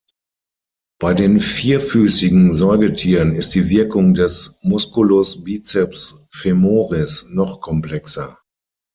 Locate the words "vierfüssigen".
1.39-2.55